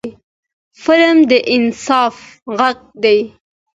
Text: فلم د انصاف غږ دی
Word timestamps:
فلم 0.83 1.17
د 1.29 1.31
انصاف 1.55 2.15
غږ 2.57 2.77
دی 3.03 3.19